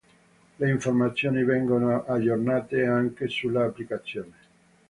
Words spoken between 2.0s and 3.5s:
aggiornate anche